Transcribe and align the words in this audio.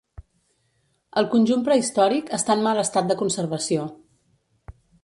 El 1.21 1.27
conjunt 1.35 1.67
prehistòric 1.69 2.35
està 2.41 2.57
en 2.57 2.67
mal 2.71 2.85
estat 2.89 3.13
de 3.13 3.21
conservació. 3.25 3.89